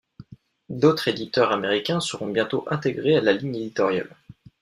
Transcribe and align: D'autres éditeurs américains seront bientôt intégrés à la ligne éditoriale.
D'autres 0.69 1.09
éditeurs 1.09 1.51
américains 1.51 1.99
seront 1.99 2.25
bientôt 2.31 2.65
intégrés 2.71 3.17
à 3.17 3.21
la 3.21 3.33
ligne 3.33 3.55
éditoriale. 3.57 4.09